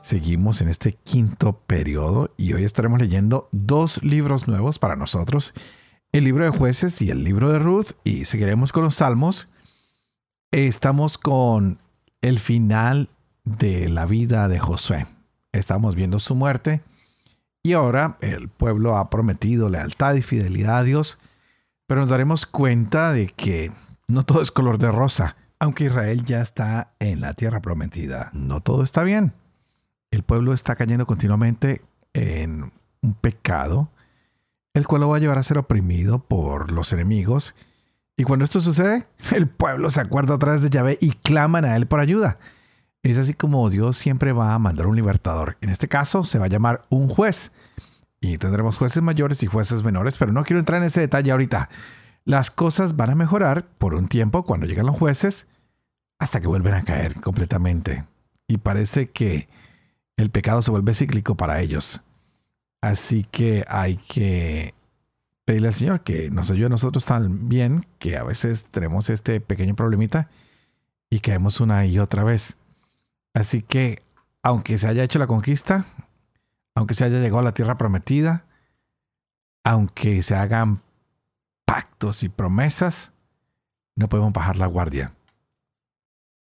[0.00, 5.54] Seguimos en este quinto periodo y hoy estaremos leyendo dos libros nuevos para nosotros,
[6.12, 9.48] el libro de jueces y el libro de Ruth, y seguiremos con los salmos.
[10.52, 11.80] Estamos con
[12.22, 13.10] el final
[13.44, 15.06] de la vida de Josué.
[15.52, 16.80] Estamos viendo su muerte
[17.62, 21.18] y ahora el pueblo ha prometido lealtad y fidelidad a Dios,
[21.86, 23.72] pero nos daremos cuenta de que
[24.06, 25.36] no todo es color de rosa.
[25.58, 29.34] Aunque Israel ya está en la tierra prometida, no todo está bien
[30.10, 31.82] el pueblo está cayendo continuamente
[32.14, 33.90] en un pecado,
[34.74, 37.54] el cual lo va a llevar a ser oprimido por los enemigos.
[38.16, 41.76] Y cuando esto sucede, el pueblo se acuerda otra vez de Yahvé y claman a
[41.76, 42.38] él por ayuda.
[43.02, 45.56] Es así como Dios siempre va a mandar un libertador.
[45.60, 47.52] En este caso se va a llamar un juez.
[48.20, 51.68] Y tendremos jueces mayores y jueces menores, pero no quiero entrar en ese detalle ahorita.
[52.24, 55.46] Las cosas van a mejorar por un tiempo cuando llegan los jueces,
[56.18, 58.04] hasta que vuelven a caer completamente.
[58.48, 59.48] Y parece que
[60.18, 62.02] el pecado se vuelve cíclico para ellos.
[62.82, 64.74] Así que hay que
[65.44, 69.74] pedirle al Señor que nos ayude a nosotros también, que a veces tenemos este pequeño
[69.74, 70.28] problemita
[71.08, 72.56] y caemos una y otra vez.
[73.32, 74.00] Así que,
[74.42, 75.86] aunque se haya hecho la conquista,
[76.74, 78.44] aunque se haya llegado a la tierra prometida,
[79.64, 80.82] aunque se hagan
[81.64, 83.12] pactos y promesas,
[83.94, 85.14] no podemos bajar la guardia.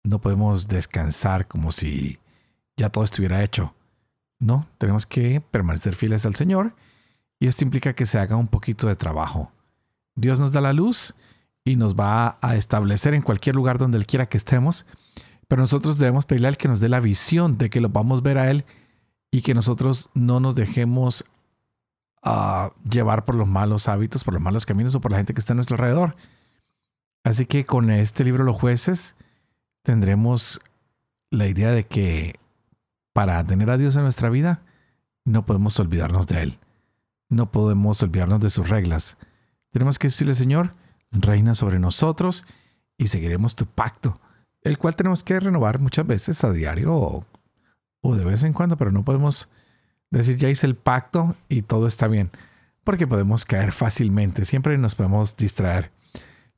[0.03, 2.19] No podemos descansar como si
[2.77, 3.73] ya todo estuviera hecho.
[4.39, 6.75] No, tenemos que permanecer fieles al Señor
[7.39, 9.51] y esto implica que se haga un poquito de trabajo.
[10.15, 11.15] Dios nos da la luz
[11.63, 14.85] y nos va a establecer en cualquier lugar donde Él quiera que estemos,
[15.47, 18.19] pero nosotros debemos pedirle a Él que nos dé la visión de que lo vamos
[18.19, 18.65] a ver a Él
[19.31, 21.25] y que nosotros no nos dejemos
[22.23, 25.39] uh, llevar por los malos hábitos, por los malos caminos o por la gente que
[25.39, 26.15] está a nuestro alrededor.
[27.23, 29.15] Así que con este libro Los jueces
[29.83, 30.61] tendremos
[31.31, 32.35] la idea de que
[33.15, 34.59] para tener a Dios en nuestra vida,
[35.23, 36.59] no podemos olvidarnos de Él.
[37.29, 39.15] No podemos olvidarnos de sus reglas.
[39.71, 40.73] Tenemos que decirle, Señor,
[41.13, 42.43] reina sobre nosotros
[42.97, 44.19] y seguiremos tu pacto,
[44.63, 46.93] el cual tenemos que renovar muchas veces a diario
[48.01, 49.47] o, de vez en cuando, pero no podemos
[50.11, 52.31] decir, ya hice el pacto y todo está bien,
[52.83, 55.89] porque podemos caer fácilmente, siempre nos podemos distraer.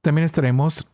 [0.01, 0.91] También estaremos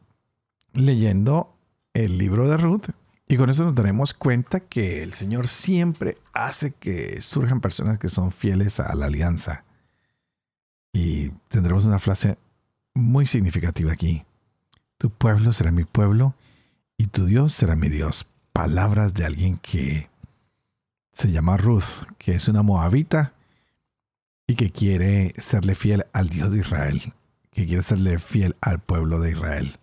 [0.74, 1.56] leyendo
[1.94, 2.90] el libro de Ruth
[3.28, 8.10] y con eso nos daremos cuenta que el Señor siempre hace que surjan personas que
[8.10, 9.64] son fieles a la alianza.
[10.92, 12.38] Y tendremos una frase
[12.94, 14.26] muy significativa aquí.
[14.98, 16.36] Tu pueblo será mi pueblo
[16.98, 18.28] y tu Dios será mi Dios.
[18.52, 20.10] Palabras de alguien que
[21.14, 23.34] se llama Ruth, que es una moabita
[24.46, 27.14] y que quiere serle fiel al Dios de Israel,
[27.52, 29.78] que quiere serle fiel al pueblo de Israel.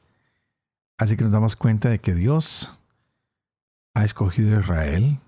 [0.98, 2.79] Así que nos damos cuenta de que Dios
[3.94, 5.18] ha escogido a Israel,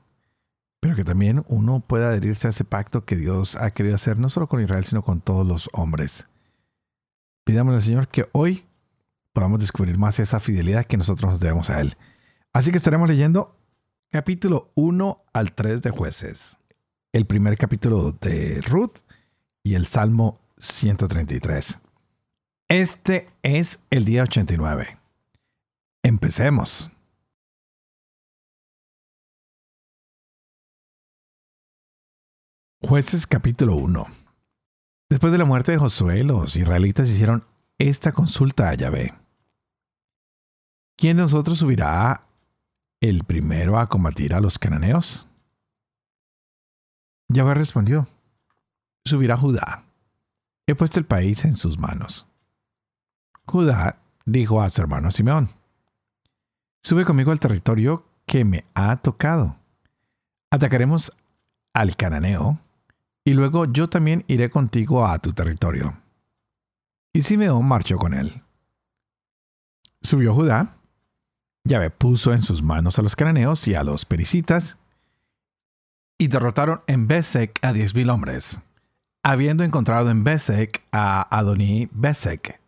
[0.81, 4.29] pero que también uno pueda adherirse a ese pacto que Dios ha querido hacer, no
[4.29, 6.27] solo con Israel, sino con todos los hombres.
[7.45, 8.65] Pidamos al Señor que hoy
[9.33, 11.97] podamos descubrir más esa fidelidad que nosotros nos debemos a Él.
[12.53, 13.57] Así que estaremos leyendo
[14.11, 16.59] capítulo 1 al 3 de jueces,
[17.13, 18.99] el primer capítulo de Ruth
[19.65, 21.79] y el Salmo 133.
[22.69, 24.99] Este es el día 89.
[26.03, 26.93] Empecemos.
[32.85, 34.07] Jueces capítulo 1
[35.09, 37.45] Después de la muerte de Josué, los israelitas hicieron
[37.79, 39.15] esta consulta a Yahvé.
[40.97, 42.27] ¿Quién de nosotros subirá
[43.01, 45.29] el primero a combatir a los cananeos?
[47.29, 48.09] Yahvé respondió,
[49.05, 49.85] subirá Judá.
[50.67, 52.27] He puesto el país en sus manos.
[53.47, 55.51] Judá dijo a su hermano Simeón,
[56.83, 59.57] sube conmigo al territorio que me ha tocado.
[60.51, 61.13] Atacaremos
[61.75, 62.59] al cananeo
[63.25, 65.97] y luego yo también iré contigo a tu territorio.
[67.13, 68.43] Y Simeón marchó con él.
[70.01, 70.77] Subió Judá,
[71.65, 74.79] Yahvé puso en sus manos a los cananeos y a los pericitas,
[76.19, 78.61] y derrotaron en Besek a diez mil hombres,
[79.23, 82.61] habiendo encontrado en Besek a Adoní Besek.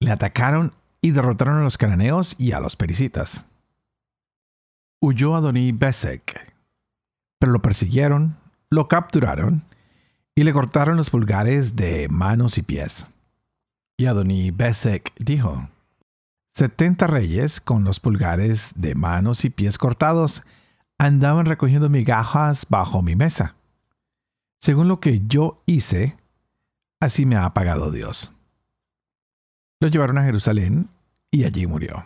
[0.00, 3.46] Le atacaron y derrotaron a los cananeos y a los pericitas.
[5.00, 6.54] Huyó Adoní Besek,
[7.38, 8.36] pero lo persiguieron
[8.70, 9.64] lo capturaron
[10.34, 13.06] y le cortaron los pulgares de manos y pies.
[13.98, 15.68] Y Adoní Besek dijo,
[16.54, 20.42] setenta reyes con los pulgares de manos y pies cortados
[20.98, 23.54] andaban recogiendo migajas bajo mi mesa.
[24.60, 26.16] Según lo que yo hice,
[27.00, 28.34] así me ha pagado Dios.
[29.80, 30.88] Lo llevaron a Jerusalén
[31.30, 32.04] y allí murió.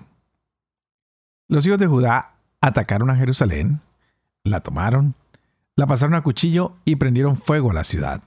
[1.49, 3.81] Los hijos de Judá atacaron a Jerusalén,
[4.45, 5.15] la tomaron,
[5.81, 8.23] la pasaron a cuchillo y prendieron fuego a la ciudad.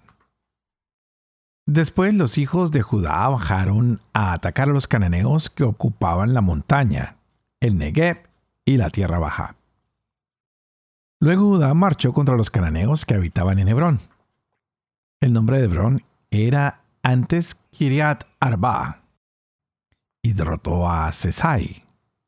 [1.68, 7.18] Después los hijos de Judá bajaron a atacar a los cananeos que ocupaban la montaña,
[7.60, 8.28] el Negev
[8.66, 9.56] y la tierra baja.
[11.22, 14.00] Luego Judá marchó contra los cananeos que habitaban en Hebrón.
[15.22, 19.04] El nombre de Hebrón era antes Kiriat Arba
[20.24, 21.84] y derrotó a Sesai,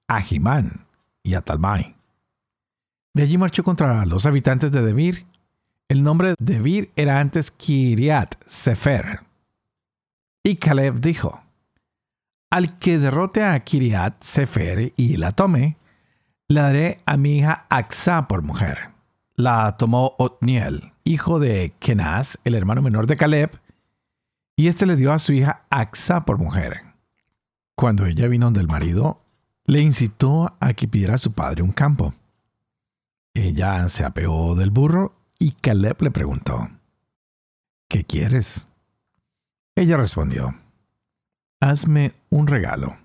[0.07, 0.85] a Jimán
[1.23, 1.94] y a Talmai.
[3.15, 5.25] De allí marchó contra los habitantes de Debir.
[5.87, 9.21] El nombre de Debir era antes Kiriat Sefer.
[10.43, 11.41] Y Caleb dijo,
[12.49, 15.77] Al que derrote a Kiriat Sefer y la tome,
[16.49, 18.89] le daré a mi hija Axa por mujer.
[19.35, 23.57] La tomó Otniel, hijo de Kenaz, el hermano menor de Caleb,
[24.57, 26.81] y éste le dio a su hija Axa por mujer.
[27.75, 29.21] Cuando ella vino del marido,
[29.63, 32.13] le incitó a que pidiera a su padre un campo.
[33.35, 36.69] Ella se apeó del burro y Caleb le preguntó,
[37.89, 38.69] ¿Qué quieres?
[39.75, 40.55] Ella respondió,
[41.59, 42.95] Hazme un regalo.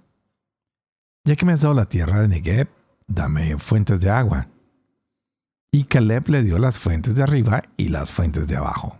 [1.24, 2.68] Ya que me has dado la tierra de Negev,
[3.08, 4.46] dame fuentes de agua.
[5.72, 8.98] Y Caleb le dio las fuentes de arriba y las fuentes de abajo.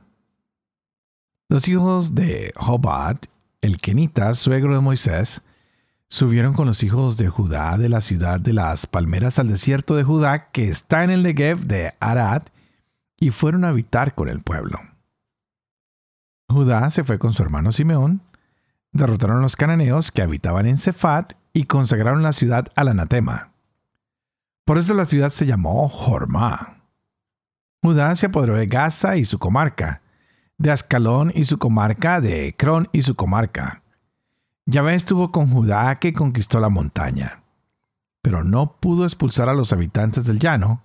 [1.49, 3.19] Los hijos de Hobad,
[3.61, 5.43] el Kenita, suegro de Moisés,
[6.11, 10.03] subieron con los hijos de Judá de la ciudad de las palmeras al desierto de
[10.03, 12.43] Judá, que está en el Negev de Arad,
[13.19, 14.81] y fueron a habitar con el pueblo.
[16.49, 18.23] Judá se fue con su hermano Simeón,
[18.93, 23.53] derrotaron los cananeos que habitaban en Cefat y consagraron la ciudad al anatema.
[24.65, 26.83] Por eso la ciudad se llamó Jormá.
[27.83, 30.03] Judá se apoderó de Gaza y su comarca,
[30.59, 33.83] de Ascalón y su comarca, de Ecrón y su comarca,
[34.67, 37.43] Yahvé estuvo con Judá que conquistó la montaña,
[38.23, 40.83] pero no pudo expulsar a los habitantes del llano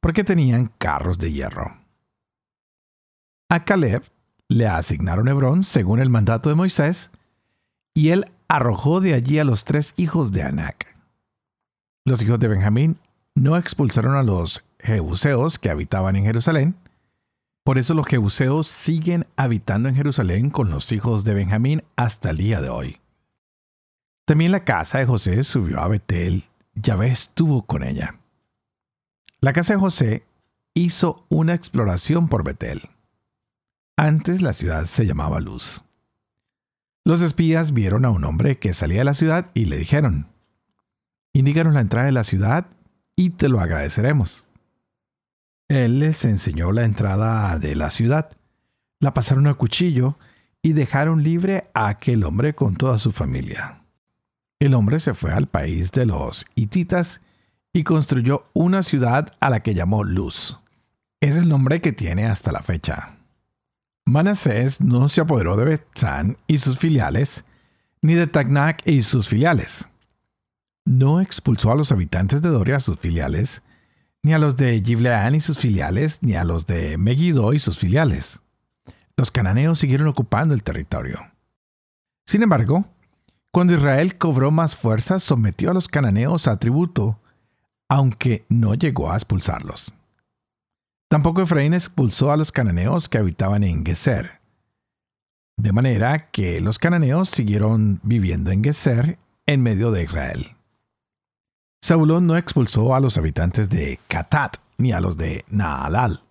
[0.00, 1.76] porque tenían carros de hierro.
[3.48, 4.02] A Caleb
[4.48, 7.10] le asignaron Hebrón según el mandato de Moisés,
[7.94, 10.96] y él arrojó de allí a los tres hijos de Anac.
[12.04, 12.98] Los hijos de Benjamín
[13.34, 16.74] no expulsaron a los jebuseos que habitaban en Jerusalén,
[17.64, 22.38] por eso los jebuseos siguen habitando en Jerusalén con los hijos de Benjamín hasta el
[22.38, 23.01] día de hoy.
[24.32, 26.44] También la casa de José subió a Betel.
[26.74, 28.18] Yahvé estuvo con ella.
[29.42, 30.24] La casa de José
[30.72, 32.80] hizo una exploración por Betel.
[33.94, 35.84] Antes la ciudad se llamaba Luz.
[37.04, 40.28] Los espías vieron a un hombre que salía de la ciudad y le dijeron,
[41.34, 42.68] Indícanos la entrada de la ciudad
[43.14, 44.46] y te lo agradeceremos.
[45.68, 48.30] Él les enseñó la entrada de la ciudad,
[48.98, 50.16] la pasaron a cuchillo
[50.62, 53.81] y dejaron libre a aquel hombre con toda su familia
[54.64, 57.20] el hombre se fue al país de los hititas
[57.72, 60.58] y construyó una ciudad a la que llamó Luz.
[61.20, 63.16] Es el nombre que tiene hasta la fecha.
[64.04, 67.44] Manasés no se apoderó de Betzán y sus filiales,
[68.02, 69.88] ni de Tacnac y sus filiales.
[70.84, 73.62] No expulsó a los habitantes de Doria sus filiales,
[74.22, 77.78] ni a los de Gibleán y sus filiales, ni a los de Megiddo y sus
[77.78, 78.40] filiales.
[79.16, 81.20] Los cananeos siguieron ocupando el territorio.
[82.26, 82.84] Sin embargo,
[83.52, 87.20] cuando Israel cobró más fuerza, sometió a los cananeos a tributo,
[87.86, 89.94] aunque no llegó a expulsarlos.
[91.10, 94.40] Tampoco Efraín expulsó a los cananeos que habitaban en Geser.
[95.58, 100.56] De manera que los cananeos siguieron viviendo en Geser en medio de Israel.
[101.82, 106.22] Saulón no expulsó a los habitantes de Catat ni a los de Naalal.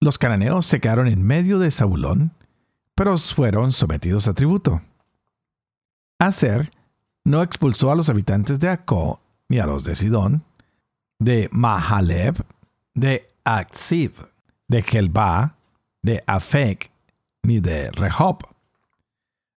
[0.00, 2.32] Los cananeos se quedaron en medio de Saulón,
[2.94, 4.82] pero fueron sometidos a tributo.
[6.18, 6.72] Aser
[7.24, 10.44] no expulsó a los habitantes de Acó ni a los de Sidón,
[11.18, 12.44] de Mahaleb,
[12.94, 14.12] de Aksib,
[14.68, 15.56] de Gelba,
[16.02, 16.90] de Afek,
[17.42, 18.44] ni de Rehob.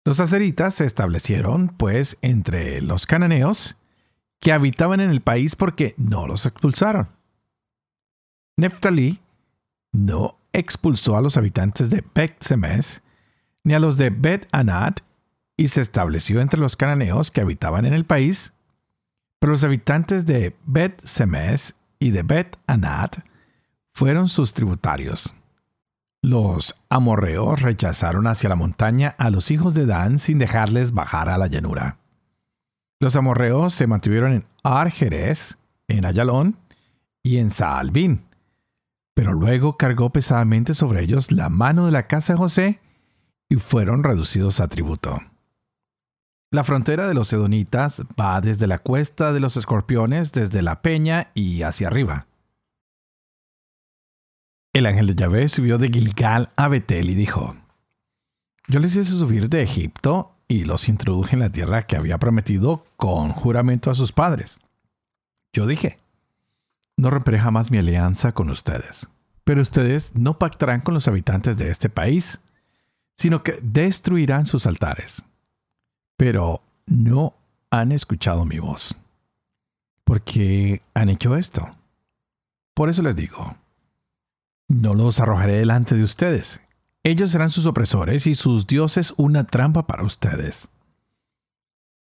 [0.05, 3.77] Los aseritas se establecieron, pues, entre los cananeos
[4.41, 7.09] que habitaban en el país porque no los expulsaron.
[8.57, 9.21] Neftalí
[9.93, 13.03] no expulsó a los habitantes de Bet Semes,
[13.65, 15.01] ni a los de Bet Anat,
[15.61, 18.55] y se estableció entre los cananeos que habitaban en el país,
[19.39, 23.19] pero los habitantes de Bet Semes y de Bet Anat
[23.93, 25.35] fueron sus tributarios.
[26.23, 31.37] Los amorreos rechazaron hacia la montaña a los hijos de Dan sin dejarles bajar a
[31.37, 31.99] la llanura.
[32.99, 36.57] Los amorreos se mantuvieron en Argeres, en Ayalón
[37.23, 38.23] y en Saalbín.
[39.13, 42.81] Pero luego cargó pesadamente sobre ellos la mano de la casa de José
[43.51, 45.21] y fueron reducidos a tributo.
[46.53, 51.31] La frontera de los edonitas va desde la cuesta de los escorpiones, desde la peña
[51.33, 52.27] y hacia arriba.
[54.73, 57.57] El ángel de Yahvé subió de Gilgal a Betel y dijo,
[58.67, 62.83] Yo les hice subir de Egipto y los introduje en la tierra que había prometido
[62.97, 64.59] con juramento a sus padres.
[65.53, 66.01] Yo dije,
[66.97, 69.09] no romperé jamás mi alianza con ustedes,
[69.45, 72.41] pero ustedes no pactarán con los habitantes de este país,
[73.17, 75.25] sino que destruirán sus altares.
[76.21, 77.33] Pero no
[77.71, 78.95] han escuchado mi voz.
[80.05, 81.75] ¿Por qué han hecho esto?
[82.75, 83.57] Por eso les digo,
[84.69, 86.61] no los arrojaré delante de ustedes.
[87.05, 90.69] Ellos serán sus opresores y sus dioses una trampa para ustedes.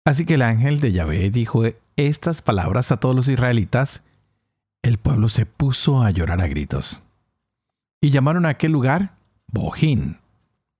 [0.04, 1.62] Así que el ángel de Yahvé dijo
[1.96, 4.02] estas palabras a todos los israelitas.
[4.82, 7.02] El pueblo se puso a llorar a gritos.
[8.02, 9.14] Y llamaron a aquel lugar
[9.46, 10.18] Bojín,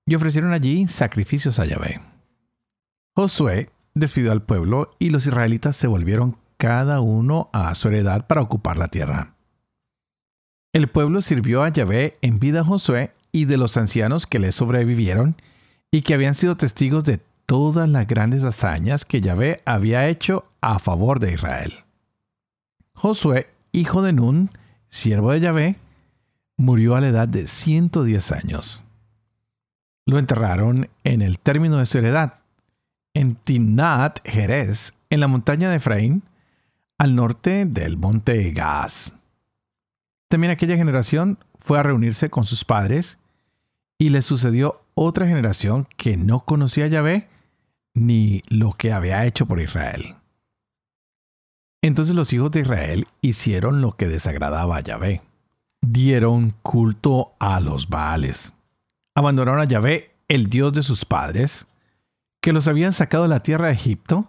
[0.04, 2.11] y ofrecieron allí sacrificios a Yahvé.
[3.14, 8.40] Josué despidió al pueblo y los israelitas se volvieron cada uno a su heredad para
[8.40, 9.34] ocupar la tierra.
[10.72, 14.52] El pueblo sirvió a Yahvé en vida a Josué y de los ancianos que le
[14.52, 15.36] sobrevivieron
[15.90, 20.78] y que habían sido testigos de todas las grandes hazañas que Yahvé había hecho a
[20.78, 21.74] favor de Israel.
[22.94, 24.50] Josué, hijo de Nun,
[24.88, 25.76] siervo de Yahvé,
[26.56, 28.82] murió a la edad de 110 años.
[30.06, 32.41] Lo enterraron en el término de su heredad,
[33.22, 36.24] en Tinat Jerez, en la montaña de Efraín,
[36.98, 39.14] al norte del monte Gaz.
[40.28, 43.20] También aquella generación fue a reunirse con sus padres
[43.96, 47.28] y le sucedió otra generación que no conocía a Yahvé
[47.94, 50.16] ni lo que había hecho por Israel.
[51.80, 55.22] Entonces los hijos de Israel hicieron lo que desagradaba a Yahvé.
[55.80, 58.56] Dieron culto a los Baales.
[59.14, 61.66] Abandonaron a Yahvé, el Dios de sus padres,
[62.42, 64.28] que los habían sacado de la tierra de Egipto,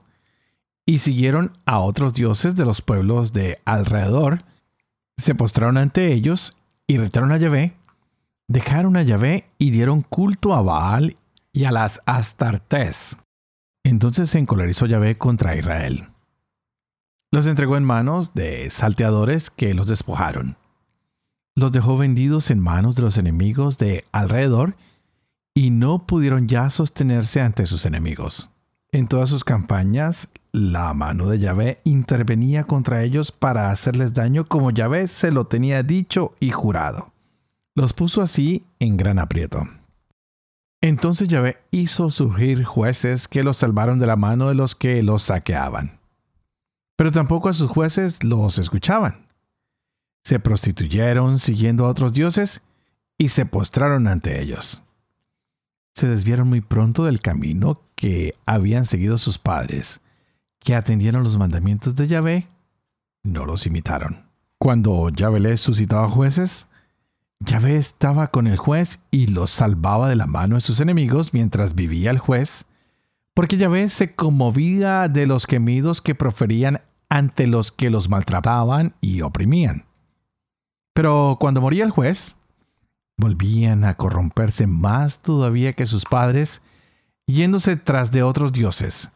[0.86, 4.40] y siguieron a otros dioses de los pueblos de alrededor
[5.18, 7.74] se postraron ante ellos y retaron a Yahvé,
[8.48, 11.18] dejaron a Yahvé y dieron culto a Baal
[11.52, 13.18] y a las Astartes.
[13.84, 16.10] Entonces se encolerizó Yahvé contra Israel.
[17.32, 20.58] Los entregó en manos de salteadores que los despojaron.
[21.56, 24.76] Los dejó vendidos en manos de los enemigos de alrededor
[25.54, 28.50] y no pudieron ya sostenerse ante sus enemigos.
[28.92, 34.70] En todas sus campañas, la mano de Yahvé intervenía contra ellos para hacerles daño como
[34.70, 37.12] Yahvé se lo tenía dicho y jurado.
[37.76, 39.68] Los puso así en gran aprieto.
[40.80, 45.24] Entonces Yahvé hizo surgir jueces que los salvaron de la mano de los que los
[45.24, 46.00] saqueaban.
[46.96, 49.26] Pero tampoco a sus jueces los escuchaban.
[50.24, 52.62] Se prostituyeron siguiendo a otros dioses
[53.18, 54.83] y se postraron ante ellos.
[55.94, 60.02] Se desviaron muy pronto del camino que habían seguido sus padres,
[60.60, 62.48] que atendieron los mandamientos de Yahvé,
[63.24, 64.26] no los imitaron.
[64.58, 66.68] Cuando Yahvé les suscitaba jueces,
[67.40, 71.76] Yahvé estaba con el juez y los salvaba de la mano de sus enemigos mientras
[71.76, 72.66] vivía el juez,
[73.34, 79.22] porque Yahvé se conmovía de los gemidos que proferían ante los que los maltrataban y
[79.22, 79.86] oprimían.
[80.94, 82.38] Pero cuando moría el juez,
[83.18, 86.62] volvían a corromperse más todavía que sus padres
[87.26, 89.12] yéndose tras de otros dioses,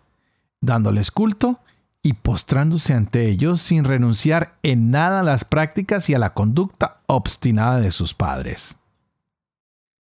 [0.62, 1.60] dándoles culto
[2.02, 7.02] y postrándose ante ellos sin renunciar en nada a las prácticas y a la conducta
[7.08, 8.78] obstinada de sus padres.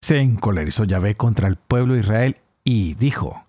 [0.01, 3.43] Se encolerizó Yahvé contra el pueblo de Israel y dijo,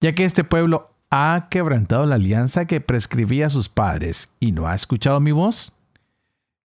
[0.00, 4.66] ya que este pueblo ha quebrantado la alianza que prescribía a sus padres y no
[4.66, 5.72] ha escuchado mi voz,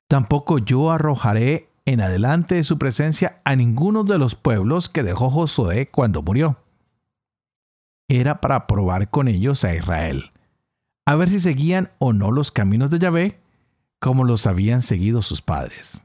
[0.07, 5.29] tampoco yo arrojaré en adelante de su presencia a ninguno de los pueblos que dejó
[5.29, 6.57] Josué cuando murió
[8.07, 10.31] era para probar con ellos a Israel,
[11.05, 13.39] a ver si seguían o no los caminos de Yahvé
[13.99, 16.03] como los habían seguido sus padres.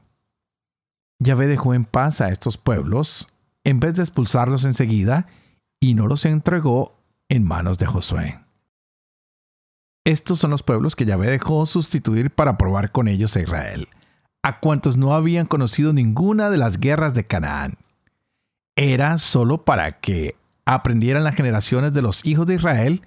[1.19, 3.27] Yahvé dejó en paz a estos pueblos
[3.63, 5.27] en vez de expulsarlos enseguida
[5.79, 6.97] y no los entregó
[7.29, 8.39] en manos de Josué.
[10.03, 13.87] Estos son los pueblos que Yahvé dejó sustituir para probar con ellos a Israel,
[14.43, 17.77] a cuantos no habían conocido ninguna de las guerras de Canaán.
[18.75, 23.01] Era solo para que aprendieran las generaciones de los hijos de Israel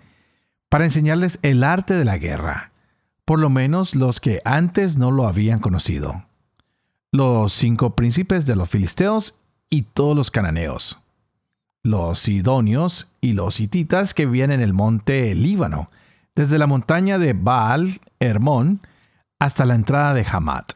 [0.69, 2.73] para enseñarles el arte de la guerra,
[3.25, 6.25] por lo menos los que antes no lo habían conocido.
[7.13, 9.39] los cinco príncipes de los filisteos
[9.71, 10.99] y todos los cananeos,
[11.85, 15.91] los sidonios y los hititas que vivían en el monte Líbano,
[16.35, 18.81] desde la montaña de Baal Hermón
[19.39, 20.73] hasta la entrada de Hamat.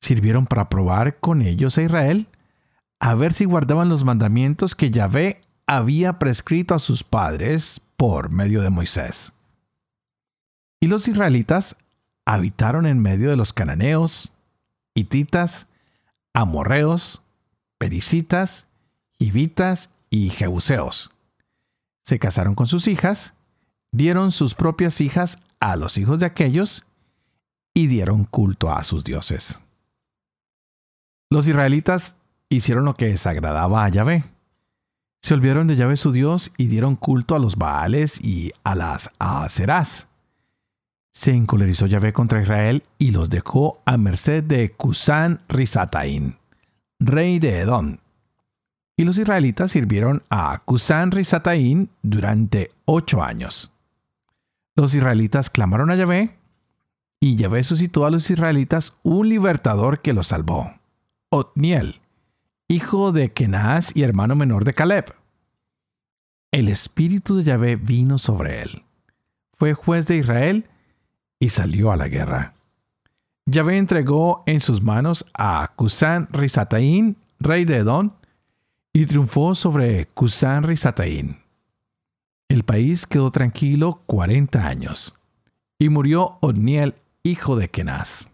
[0.00, 2.28] Sirvieron para probar con ellos a Israel,
[3.00, 8.62] a ver si guardaban los mandamientos que Yahvé había prescrito a sus padres por medio
[8.62, 9.32] de Moisés.
[10.80, 11.76] Y los israelitas
[12.24, 14.32] habitaron en medio de los cananeos,
[14.94, 15.66] hititas,
[16.32, 17.22] amorreos,
[17.78, 18.66] pericitas,
[19.18, 21.10] hivitas y jebuseos.
[22.02, 23.34] Se casaron con sus hijas,
[23.92, 26.86] dieron sus propias hijas a los hijos de aquellos
[27.74, 29.62] y dieron culto a sus dioses.
[31.30, 32.16] Los israelitas
[32.48, 34.24] hicieron lo que desagradaba a Yahvé.
[35.20, 39.10] Se olvidaron de Yahvé su Dios y dieron culto a los Baales y a las
[39.18, 40.08] Aserás
[41.18, 46.36] se encolerizó Yahvé contra Israel y los dejó a merced de Cusán Risataín,
[47.00, 47.96] rey de Edom.
[48.96, 53.72] Y los israelitas sirvieron a Cusán Risataín durante ocho años.
[54.76, 56.36] Los israelitas clamaron a Yahvé,
[57.18, 60.72] y Yahvé suscitó a los israelitas un libertador que los salvó,
[61.30, 62.00] Otniel,
[62.68, 65.14] hijo de Kenaz y hermano menor de Caleb.
[66.50, 68.84] El espíritu de Yahvé vino sobre él.
[69.52, 70.70] Fue juez de Israel
[71.38, 72.54] y salió a la guerra.
[73.44, 78.12] Yahvé entregó en sus manos a Cusán Risataín, rey de Edom,
[78.94, 81.42] y triunfó sobre Cusán Risataín.
[82.48, 85.14] El país quedó tranquilo cuarenta años,
[85.78, 88.30] y murió Odniel, hijo de Kenaz.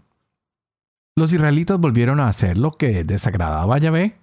[1.16, 4.16] Los israelitas volvieron a hacer lo que desagradaba a Yahvé,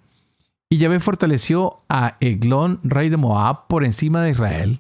[0.70, 4.80] y Yahvé fortaleció a Eglón, rey de Moab, por encima de Israel,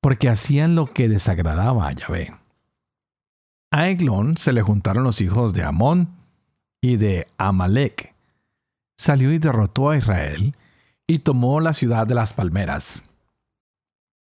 [0.00, 2.34] porque hacían lo que desagradaba a Yahvé.
[3.70, 6.10] A Eglón se le juntaron los hijos de Amón
[6.80, 8.14] y de Amalek.
[8.96, 10.54] Salió y derrotó a Israel
[11.06, 13.02] y tomó la ciudad de las palmeras.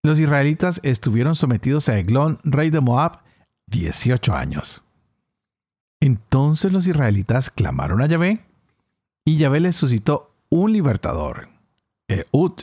[0.04, 3.20] Los israelitas estuvieron sometidos a Eglón, rey de Moab,
[3.68, 4.87] 18 años.
[6.00, 8.46] Entonces los israelitas clamaron a Yahvé,
[9.26, 11.50] y Yahvé les suscitó un libertador,
[12.08, 12.54] Eud,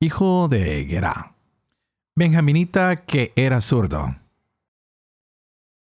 [0.00, 1.34] hijo de Gerá,
[2.16, 4.16] benjaminita que era zurdo.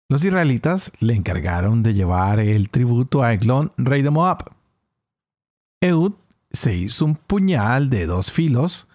[0.09, 4.53] Los israelitas le encargaron de llevar el tributo a Eglón, rey de Moab.
[5.83, 6.15] Eud
[6.51, 8.89] se hizo un puñal de dos filos,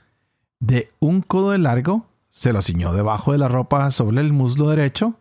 [0.60, 4.70] de un codo de largo, se lo ciñó debajo de la ropa sobre el muslo
[4.70, 5.20] derecho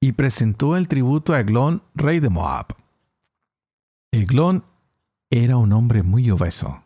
[0.00, 2.66] y presentó el tributo a Eglón, rey de Moab.
[4.12, 4.64] Eglón
[5.30, 6.82] era un hombre muy obeso.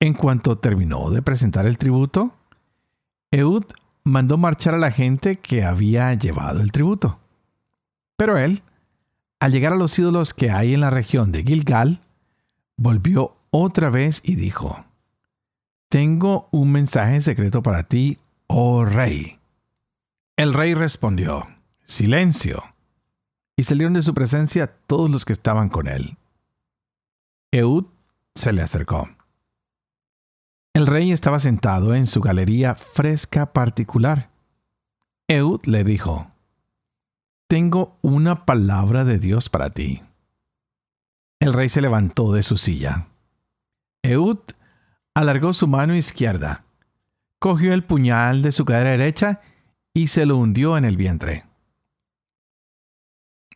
[0.00, 2.32] En cuanto terminó de presentar el tributo,
[3.30, 3.64] Eud
[4.04, 7.18] mandó marchar a la gente que había llevado el tributo.
[8.16, 8.62] Pero él,
[9.40, 12.02] al llegar a los ídolos que hay en la región de Gilgal,
[12.76, 14.84] volvió otra vez y dijo,
[15.88, 19.38] Tengo un mensaje secreto para ti, oh rey.
[20.36, 21.46] El rey respondió,
[21.86, 22.62] Silencio.
[23.56, 26.18] Y salieron de su presencia todos los que estaban con él.
[27.52, 27.86] Eud
[28.34, 29.08] se le acercó.
[30.74, 34.30] El rey estaba sentado en su galería fresca particular.
[35.28, 36.30] Eud le dijo,
[37.48, 40.02] tengo una palabra de Dios para ti.
[41.40, 43.06] El rey se levantó de su silla.
[44.02, 44.40] Eud
[45.14, 46.64] alargó su mano izquierda,
[47.38, 49.40] cogió el puñal de su cadera derecha
[49.94, 51.44] y se lo hundió en el vientre.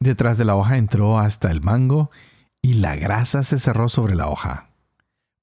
[0.01, 2.11] Detrás de la hoja entró hasta el mango
[2.63, 4.71] y la grasa se cerró sobre la hoja,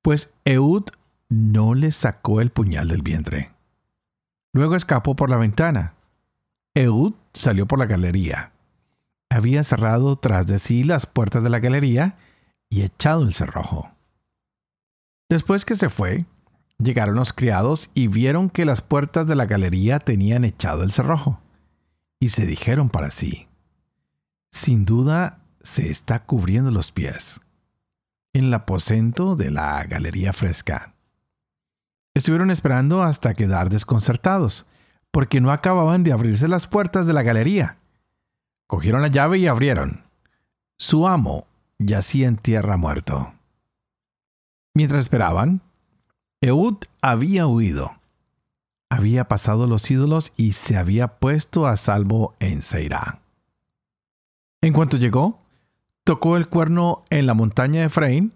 [0.01, 0.85] pues Eud
[1.29, 3.51] no le sacó el puñal del vientre.
[4.53, 5.93] Luego escapó por la ventana
[6.77, 8.51] Eud salió por la galería.
[9.29, 12.17] Había cerrado tras de sí las puertas de la galería
[12.69, 13.91] y echado el cerrojo.
[15.27, 16.25] Después que se fue,
[16.77, 21.41] llegaron los criados y vieron que las puertas de la galería tenían echado el cerrojo.
[22.19, 23.46] Y se dijeron para sí,
[24.57, 27.39] sin duda se está cubriendo los pies.
[28.33, 30.93] En el aposento de la galería fresca.
[32.15, 34.65] Estuvieron esperando hasta quedar desconcertados
[35.11, 37.77] porque no acababan de abrirse las puertas de la galería.
[38.67, 40.03] Cogieron la llave y abrieron.
[40.77, 41.47] Su amo
[41.79, 43.33] yacía en tierra muerto.
[44.75, 45.61] Mientras esperaban,
[46.41, 47.97] Eud había huido.
[48.89, 53.21] Había pasado los ídolos y se había puesto a salvo en Seirá.
[54.61, 55.39] En cuanto llegó,
[56.03, 58.33] tocó el cuerno en la montaña de Efraín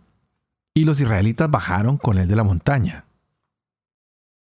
[0.73, 3.05] y los israelitas bajaron con él de la montaña.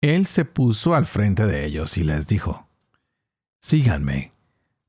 [0.01, 2.67] Él se puso al frente de ellos y les dijo,
[3.61, 4.33] Síganme,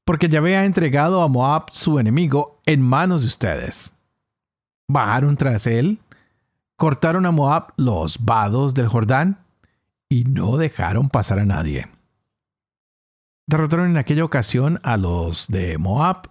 [0.05, 3.93] porque Yahvé ha entregado a Moab su enemigo en manos de ustedes.
[4.87, 5.99] bajaron tras él,
[6.75, 9.39] cortaron a Moab los vados del Jordán
[10.07, 11.87] y no dejaron pasar a nadie.
[13.47, 16.29] Derrotaron en aquella ocasión a los de Moab.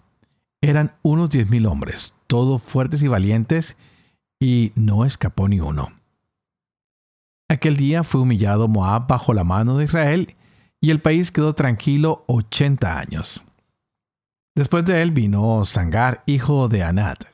[0.60, 3.76] Eran unos diez mil hombres, todos fuertes y valientes,
[4.40, 5.92] y no escapó ni uno.
[7.48, 10.36] Aquel día fue humillado Moab bajo la mano de Israel,
[10.80, 13.42] y el país quedó tranquilo ochenta años.
[14.54, 17.24] Después de él vino Sangar, hijo de Anat.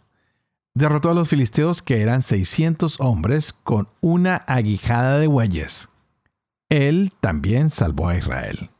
[0.74, 5.88] Derrotó a los filisteos que eran seiscientos hombres con una aguijada de bueyes.
[6.68, 8.70] Él también salvó a Israel.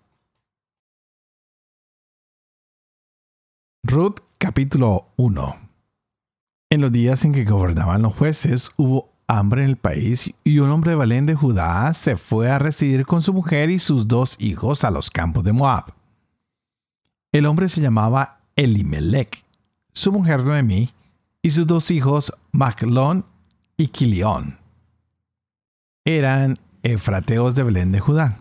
[3.84, 5.56] Ruth capítulo 1
[6.68, 10.68] En los días en que gobernaban los jueces hubo hambre en el país y un
[10.68, 14.36] hombre de Belén de Judá se fue a residir con su mujer y sus dos
[14.38, 15.94] hijos a los campos de Moab.
[17.32, 19.46] El hombre se llamaba Elimelech,
[19.94, 20.90] su mujer Noemí
[21.40, 23.24] y sus dos hijos Maclón
[23.78, 24.58] y Quilión.
[26.04, 28.40] Eran efrateos de Belén de Judá.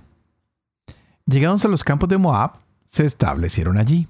[1.26, 4.10] Llegados a los campos de Moab, se establecieron allí.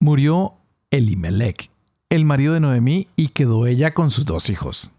[0.00, 0.54] Murió
[0.90, 1.70] Elimelech,
[2.08, 4.92] el marido de Noemí, y quedó ella con sus dos hijos.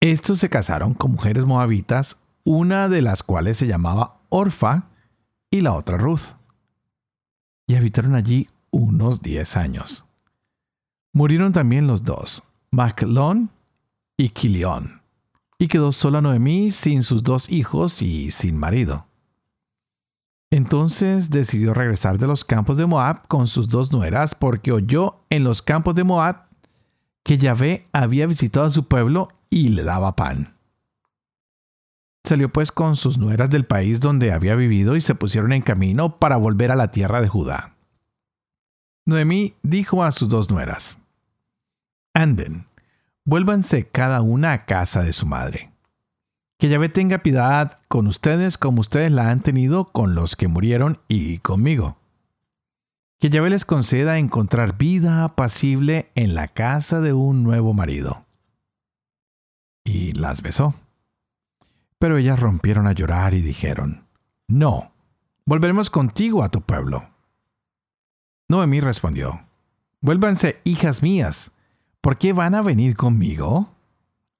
[0.00, 4.84] Estos se casaron con mujeres moabitas, una de las cuales se llamaba Orfa
[5.50, 6.36] y la otra Ruth.
[7.66, 10.04] Y habitaron allí unos diez años.
[11.12, 13.50] Murieron también los dos, Maclón
[14.16, 15.02] y Quilión,
[15.58, 19.06] y quedó sola Noemí sin sus dos hijos y sin marido.
[20.54, 25.42] Entonces decidió regresar de los campos de Moab con sus dos nueras porque oyó en
[25.42, 26.46] los campos de Moab
[27.24, 30.54] que Yahvé había visitado a su pueblo y le daba pan.
[32.22, 36.20] Salió pues con sus nueras del país donde había vivido y se pusieron en camino
[36.20, 37.74] para volver a la tierra de Judá.
[39.06, 41.00] Noemí dijo a sus dos nueras,
[42.14, 42.68] Anden,
[43.24, 45.73] vuélvanse cada una a casa de su madre.
[46.64, 50.98] Que Yahvé tenga piedad con ustedes como ustedes la han tenido con los que murieron
[51.08, 51.98] y conmigo.
[53.20, 58.24] Que Yahvé les conceda encontrar vida apacible en la casa de un nuevo marido
[59.84, 60.74] y las besó.
[61.98, 64.06] Pero ellas rompieron a llorar y dijeron,
[64.48, 64.90] No,
[65.44, 67.10] volveremos contigo a tu pueblo.
[68.48, 69.42] Noemí respondió,
[70.00, 71.52] Vuélvanse, hijas mías,
[72.00, 73.73] ¿por qué van a venir conmigo?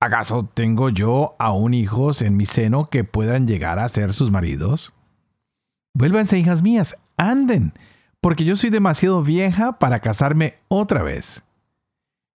[0.05, 4.93] ¿Acaso tengo yo aún hijos en mi seno que puedan llegar a ser sus maridos?
[5.95, 7.73] Vuélvanse, hijas mías, anden,
[8.21, 11.43] porque yo soy demasiado vieja para casarme otra vez.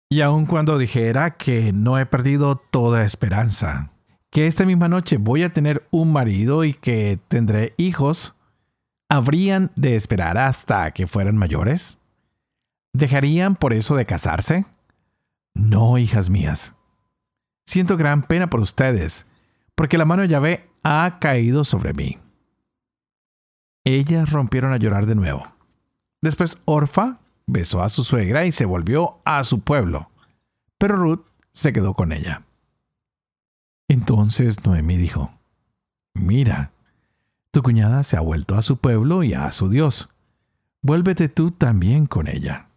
[0.08, 3.90] Y aun cuando dijera que no he perdido toda esperanza,
[4.30, 8.34] que esta misma noche voy a tener un marido y que tendré hijos,
[9.10, 11.98] ¿habrían de esperar hasta que fueran mayores?
[12.94, 14.64] ¿Dejarían por eso de casarse?
[15.54, 16.74] No, hijas mías.
[17.68, 19.26] Siento gran pena por ustedes,
[19.74, 22.16] porque la mano de Yahvé ha caído sobre mí.
[23.84, 25.46] Ellas rompieron a llorar de nuevo.
[26.22, 30.10] Después Orfa besó a su suegra y se volvió a su pueblo.
[30.78, 32.42] Pero Ruth se quedó con ella.
[33.86, 35.30] Entonces Noemí dijo,
[36.14, 36.72] Mira,
[37.50, 40.08] tu cuñada se ha vuelto a su pueblo y a su Dios.
[40.80, 42.70] Vuélvete tú también con ella.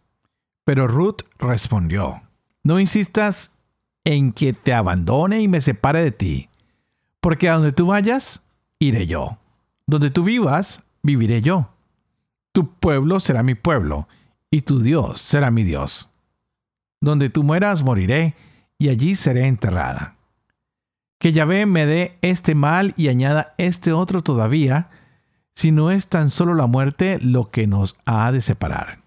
[0.66, 2.24] Pero Ruth respondió,
[2.62, 3.52] No insistas
[4.04, 6.50] en que te abandone y me separe de ti,
[7.20, 8.42] porque a donde tú vayas,
[8.80, 9.38] iré yo.
[9.86, 11.70] Donde tú vivas, viviré yo.
[12.52, 14.08] Tu pueblo será mi pueblo,
[14.50, 16.10] y tu Dios será mi Dios.
[17.00, 18.36] Donde tú mueras, moriré,
[18.78, 20.16] y allí seré enterrada.
[21.20, 24.90] Que Yahvé me dé este mal y añada este otro todavía,
[25.54, 29.01] si no es tan solo la muerte lo que nos ha de separar.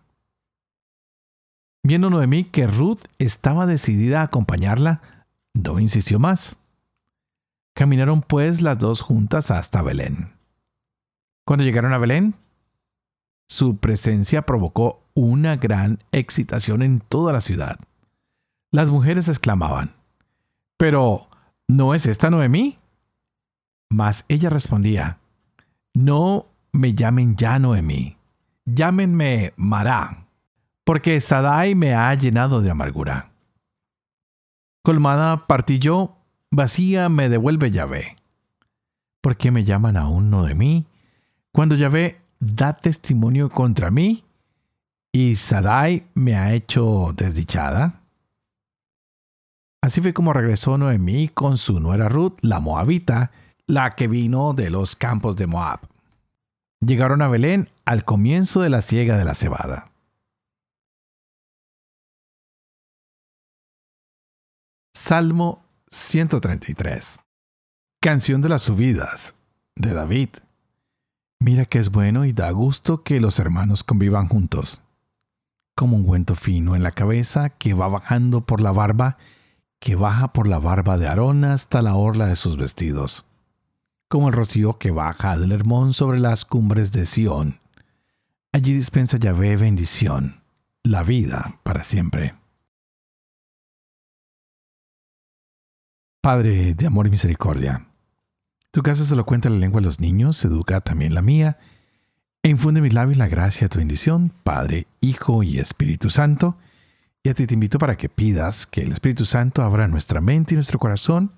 [1.87, 5.03] Viendo Noemí que Ruth estaba decidida a acompañarla,
[5.53, 6.57] no insistió más.
[7.75, 10.33] Caminaron pues las dos juntas hasta Belén.
[11.45, 12.37] Cuando llegaron a Belén,
[13.49, 17.79] su presencia provocó una gran excitación en toda la ciudad.
[18.73, 19.95] Las mujeres exclamaban,
[20.79, 21.29] Pero,
[21.69, 22.79] ¿no es esta Noemí?
[23.91, 25.19] Mas ella respondía,
[25.93, 28.17] No me llamen ya Noemí,
[28.65, 30.24] llámenme Mará,
[30.85, 33.31] porque Sadai me ha llenado de amargura.
[34.83, 36.17] Colmada partí yo,
[36.51, 38.17] vacía me devuelve Yahvé.
[39.23, 40.85] ¿Por qué me llaman aún Noemí?
[41.53, 44.25] Cuando Yahvé da testimonio contra mí
[45.11, 48.03] y Sadai me ha hecho desdichada.
[49.81, 53.31] Así fue como regresó Noemí con su nuera Ruth, la moabita,
[53.67, 55.81] la que vino de los campos de Moab.
[56.81, 59.87] Llegaron a Belén al comienzo de la siega de la cebada.
[64.97, 67.19] Salmo 133.
[68.01, 69.35] Canción de las subidas
[69.75, 70.29] de David.
[71.41, 74.83] Mira que es bueno y da gusto que los hermanos convivan juntos.
[75.75, 79.19] Como un cuento fino en la cabeza que va bajando por la barba,
[79.81, 83.27] que baja por la barba de Aarón hasta la orla de sus vestidos.
[84.09, 87.59] Como el rocío que baja del Hermón sobre las cumbres de Sión.
[88.53, 90.41] Allí dispensa Yahvé bendición,
[90.85, 92.37] la vida para siempre.
[96.25, 97.87] Padre de amor y misericordia,
[98.71, 101.59] tu casa se lo cuenta la lengua de los niños, educa también la mía,
[102.43, 106.57] e infunde mis labios la gracia de tu bendición, Padre, Hijo y Espíritu Santo.
[107.23, 110.55] Y a ti te invito para que pidas que el Espíritu Santo abra nuestra mente
[110.55, 111.31] y nuestro corazón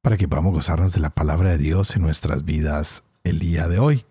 [0.00, 3.78] para que podamos gozarnos de la palabra de Dios en nuestras vidas el día de
[3.78, 4.06] hoy.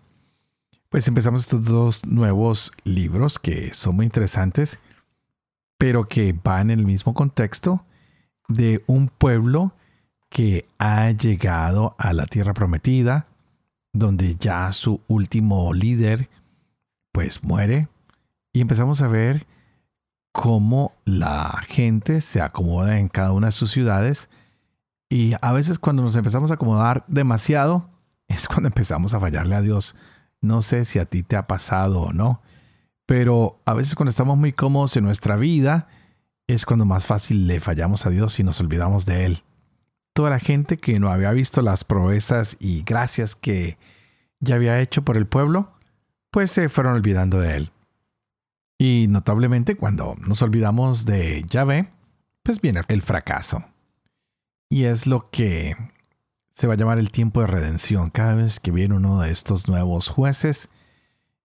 [0.88, 4.78] Pues empezamos estos dos nuevos libros que son muy interesantes,
[5.78, 7.84] pero que van en el mismo contexto
[8.46, 9.72] de un pueblo
[10.36, 13.26] que ha llegado a la tierra prometida,
[13.94, 16.28] donde ya su último líder
[17.10, 17.88] pues muere.
[18.52, 19.46] Y empezamos a ver
[20.32, 24.28] cómo la gente se acomoda en cada una de sus ciudades.
[25.08, 27.88] Y a veces cuando nos empezamos a acomodar demasiado
[28.28, 29.96] es cuando empezamos a fallarle a Dios.
[30.42, 32.42] No sé si a ti te ha pasado o no,
[33.06, 35.88] pero a veces cuando estamos muy cómodos en nuestra vida
[36.46, 39.42] es cuando más fácil le fallamos a Dios y nos olvidamos de Él
[40.16, 43.76] toda la gente que no había visto las proezas y gracias que
[44.40, 45.74] ya había hecho por el pueblo,
[46.30, 47.70] pues se fueron olvidando de él.
[48.78, 51.90] Y notablemente cuando nos olvidamos de Yahvé,
[52.42, 53.62] pues viene el fracaso.
[54.70, 55.76] Y es lo que
[56.54, 58.08] se va a llamar el tiempo de redención.
[58.08, 60.70] Cada vez que viene uno de estos nuevos jueces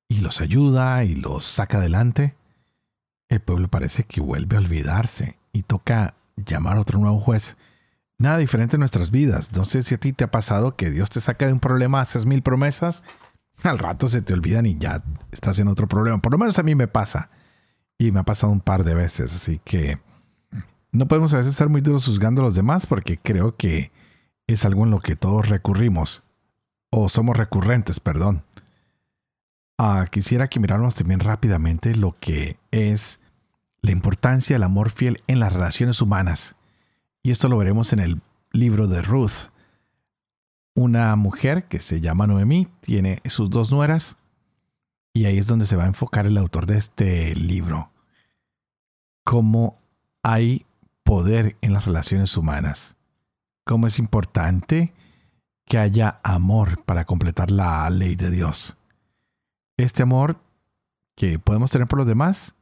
[0.08, 2.36] y los ayuda y los saca adelante,
[3.28, 7.58] el pueblo parece que vuelve a olvidarse y toca llamar a otro nuevo juez
[8.22, 9.52] Nada diferente en nuestras vidas.
[9.58, 12.02] No sé si a ti te ha pasado que Dios te saca de un problema,
[12.02, 13.04] haces mil promesas,
[13.64, 16.22] al rato se te olvidan y ya estás en otro problema.
[16.22, 17.32] Por lo menos a mí me pasa.
[17.98, 19.34] Y me ha pasado un par de veces.
[19.34, 19.98] Así que
[20.92, 23.92] no podemos a veces estar muy duros juzgando a los demás porque creo que
[24.46, 26.22] es algo en lo que todos recurrimos.
[26.92, 28.44] O somos recurrentes, perdón.
[29.80, 33.20] Ah, quisiera que miráramos también rápidamente lo que es
[33.82, 36.56] la importancia del amor fiel en las relaciones humanas.
[37.24, 39.52] Y esto lo veremos en el libro de Ruth.
[40.76, 44.18] Una mujer que se llama Noemí tiene sus dos nueras
[45.14, 47.92] y ahí es donde se va a enfocar el autor de este libro.
[49.24, 49.78] Cómo
[50.24, 50.66] hay
[51.04, 52.96] poder en las relaciones humanas.
[53.66, 54.94] Cómo es importante
[55.66, 58.78] que haya amor para completar la ley de Dios.
[59.78, 60.38] Este amor
[61.16, 62.56] que podemos tener por los demás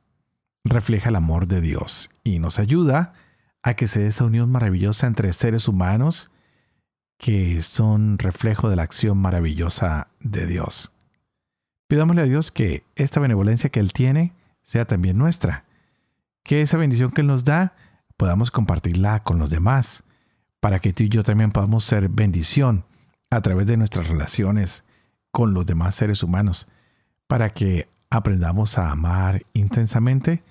[0.64, 3.29] refleja el amor de Dios y nos ayuda a
[3.64, 6.32] a que se dé esa unión maravillosa entre seres humanos
[7.18, 10.92] que son reflejo de la acción maravillosa de Dios.
[11.88, 15.66] Pidámosle a Dios que esta benevolencia que Él tiene sea también nuestra,
[16.44, 17.76] que esa bendición que Él nos da
[18.16, 20.04] podamos compartirla con los demás,
[20.60, 22.86] para que tú y yo también podamos ser bendición
[23.30, 24.84] a través de nuestras relaciones
[25.32, 26.68] con los demás seres humanos,
[27.28, 30.44] para que aprendamos a amar intensamente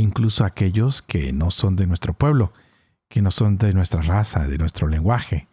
[0.00, 2.52] incluso aquellos que no son de nuestro pueblo,
[3.08, 5.48] que no son de nuestra raza, de nuestro lenguaje,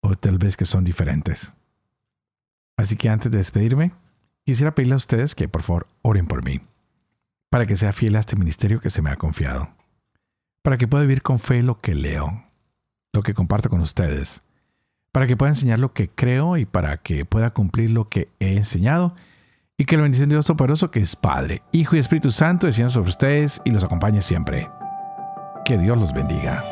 [0.00, 1.52] o tal vez que son diferentes.
[2.76, 3.92] Así que antes de despedirme,
[4.44, 6.60] quisiera pedirle a ustedes que por favor oren por mí,
[7.50, 9.68] para que sea fiel a este ministerio que se me ha confiado,
[10.62, 12.44] para que pueda vivir con fe lo que leo,
[13.12, 14.42] lo que comparto con ustedes,
[15.12, 18.56] para que pueda enseñar lo que creo y para que pueda cumplir lo que he
[18.56, 19.14] enseñado
[19.78, 22.90] y que la bendición de Dios Todopoderoso, que es Padre, Hijo y Espíritu Santo, descienda
[22.90, 24.68] sobre ustedes y los acompañe siempre.
[25.64, 26.64] Que Dios los bendiga.